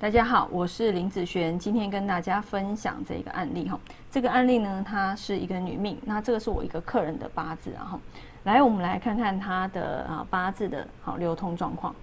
[0.00, 3.78] 大家好，我是林子璇，今天跟大家分享这个案例哈。
[4.10, 8.00] 这个案例呢，它是一个女命，那这个是我一个客人的八字，然后
[8.44, 11.94] 来我们来看看她的啊八字的好流通状况。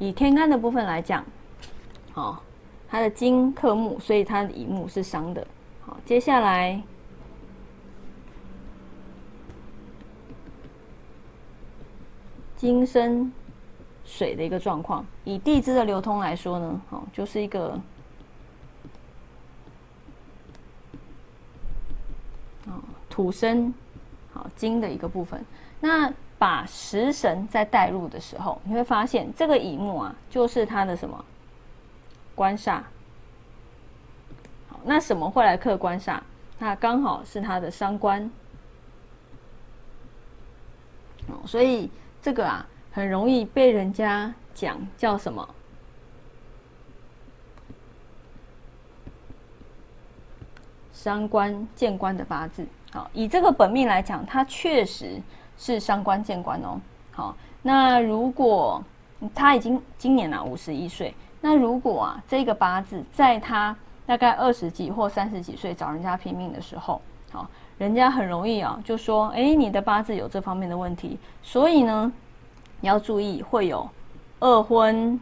[0.00, 1.24] 以天干的部分来讲，
[2.12, 2.42] 好，
[2.88, 5.46] 她的金克木，所以她的乙木是伤的。
[5.86, 6.82] 好，接下来
[12.56, 13.32] 金生。
[14.04, 17.70] 水的一个状况，以地支的流通来说呢，好，就是一个，
[22.66, 22.76] 啊，
[23.08, 23.72] 土生，
[24.32, 25.42] 好金的一个部分。
[25.80, 31.24] 那把食神再带入的时候，你会发现这个乙木啊，就是它的什么
[32.34, 32.82] 官煞。
[34.68, 36.20] 好，那什么会来克官煞？
[36.58, 38.30] 那刚好是它的伤官。
[41.28, 42.66] 哦，所以这个啊。
[42.94, 45.46] 很容易被人家讲叫什么？
[50.92, 52.64] 伤官见官的八字。
[52.92, 55.20] 好，以这个本命来讲，他确实
[55.58, 56.80] 是伤官见官哦。
[57.10, 58.80] 好，那如果
[59.34, 63.76] 他已经今年啊五十一岁，那如果啊这个八字在他
[64.06, 72.12] 大概二十几或三十几岁找人家拼命的时候，好，人家很容易啊就说：哎，你的八字有这方面的问题，所以呢。
[72.84, 73.88] 你要注意会有
[74.40, 75.18] 二婚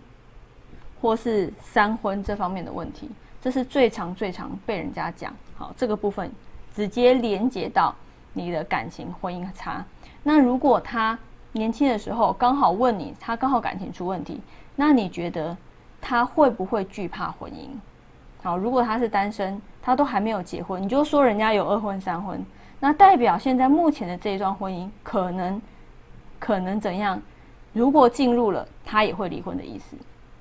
[1.01, 3.09] 或是三婚这方面的问题，
[3.41, 5.33] 这是最常最常被人家讲。
[5.57, 6.29] 好，这个部分
[6.75, 7.95] 直接连接到
[8.33, 9.85] 你的感情婚姻差。
[10.25, 11.17] 那如果他
[11.53, 14.41] 年轻的时候刚好问你，他刚好感情出问题，
[14.75, 15.57] 那你觉得
[16.01, 17.69] 他会不会惧怕婚姻？
[18.43, 22.45] 好，如果他是单身，他都还没有结婚，你就说人家有二婚三婚，
[22.81, 25.63] 那代表现在目前的这一段婚姻可能
[26.41, 27.23] 可能怎样？
[27.73, 29.97] 如果进入了，他也会离婚的意思，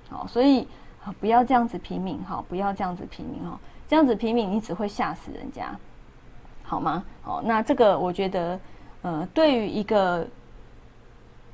[0.10, 0.68] 好，所以
[1.20, 3.58] 不要这样子拼命哈，不要这样子拼命哈，
[3.88, 5.74] 这样子拼命你只会吓死人家，
[6.62, 7.04] 好吗？
[7.22, 8.60] 好，那这个我觉得，
[9.02, 10.28] 呃，对于一个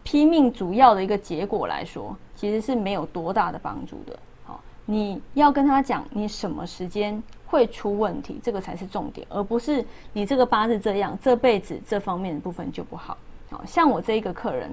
[0.03, 4.18] 拼命主要的一个结果来说，其实是没有多大的帮助的。
[4.46, 13.16] 好，你要跟他讲你什么时间会出问题，这个才是重点，而不是你这个八字这样，这辈子这方面的部分就不好。
[13.51, 14.72] 好像我这一个客人。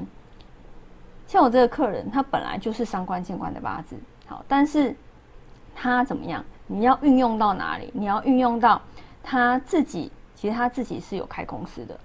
[1.26, 3.96] 像我这个客人，他本来就是伤官见官的八字，
[4.26, 4.94] 好，但是
[5.74, 6.44] 他怎么样？
[6.66, 7.90] 你要运用到哪里？
[7.92, 8.80] 你要运用到
[9.22, 11.98] 他自己，其实他自己是有开公司的，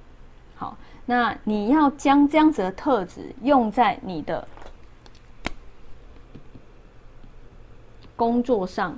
[0.55, 0.75] 好，
[1.05, 4.47] 那你要将这样子的特质用在你的
[8.15, 8.97] 工作上，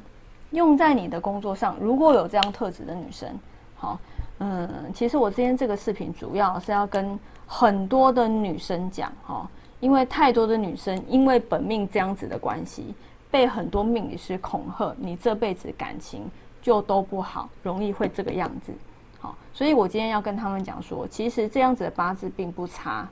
[0.51, 1.75] 用在你的工作上。
[1.81, 3.37] 如果有这样特质的女生，
[3.75, 3.99] 好，
[4.39, 9.49] 嗯，其实我今天这个视频主要是要跟很多的女生讲，哈。
[9.81, 12.93] 因为太多的女生因为本命这样子的关系，
[13.29, 16.21] 被很多命理师恐吓，你这辈子感情
[16.61, 18.71] 就都不好，容易会这个样子。
[19.19, 23.09] 好，所以我今天要跟他们讲说，其实这样子的八字并不差，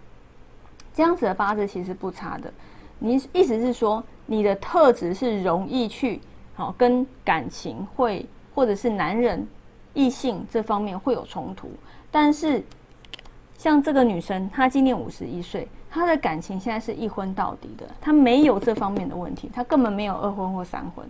[0.94, 2.54] 这样子的八字其实不差的。
[3.00, 6.22] 你意思是说，你的特质是容易去
[6.54, 9.48] 好跟感情会，或者是男人
[9.96, 11.72] 异性这方面会有冲突，
[12.12, 12.64] 但是
[13.58, 15.68] 像这个女生，她今年五十一岁。
[15.92, 21.06] 他的感情现在是一婚到底的，他没有这方面的问题，他根本没有二婚或三婚，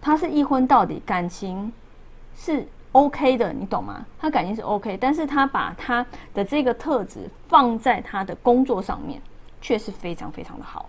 [0.00, 1.70] 他是一婚到底，感情
[2.34, 4.04] 是 OK 的，你懂吗？
[4.18, 9.20] 他感情是 OK，但是他把他的这个特质放在他的工作上面，
[9.60, 10.88] 却是非常非常的好，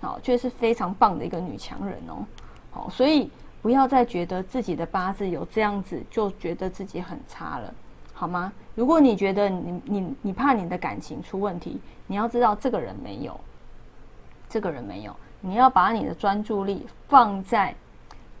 [0.00, 2.24] 好，却是非常棒的一个女强人哦，
[2.70, 3.30] 好，所以
[3.62, 7.74] 不要再觉得自己的八字有这样子，就觉得自己很差了。
[8.18, 8.50] 好吗？
[8.74, 13.38] 如果你觉得你你你怕你的感情出问题，你要知道这个人没有，
[14.48, 17.74] 这个人没有，你要把你的专注力放在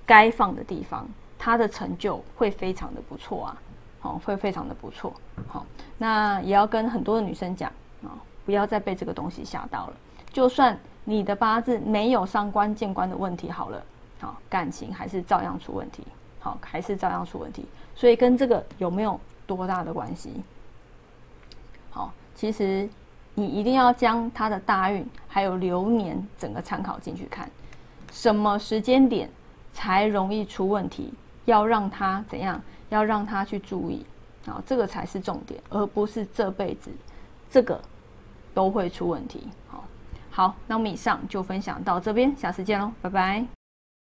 [0.06, 1.06] 该放的地方，
[1.38, 3.56] 他的成就会非常的不错啊，
[4.00, 5.12] 好，会非常的不错。
[5.46, 5.66] 好，
[5.98, 7.70] 那也要跟很多的女生讲
[8.02, 9.92] 啊，不要再被这个东西吓到了。
[10.32, 13.82] 就算你的八字没有伤官见官的问题，好了，
[14.20, 16.02] 好，感情还是照样出问题，
[16.40, 17.66] 好，还是照样出问题。
[17.94, 19.20] 所以跟这个有没有？
[19.46, 20.42] 多大的关系？
[21.90, 22.88] 好，其实
[23.34, 27.50] 你一定要将他的大运还有流年整个参考进去看，
[28.10, 29.30] 什么时间点
[29.72, 31.12] 才容易出问题，
[31.44, 32.60] 要让他怎样？
[32.88, 34.06] 要让他去注意，
[34.46, 36.88] 好，这个才是重点，而不是这辈子
[37.50, 37.80] 这个
[38.54, 39.48] 都会出问题。
[39.66, 39.84] 好，
[40.30, 43.55] 好，那我们以上就分享到这边，下次见喽，拜拜。